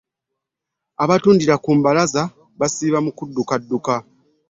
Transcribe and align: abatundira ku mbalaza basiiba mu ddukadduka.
abatundira 1.03 1.55
ku 1.63 1.69
mbalaza 1.77 2.21
basiiba 2.59 2.99
mu 3.05 3.11
ddukadduka. 3.29 3.93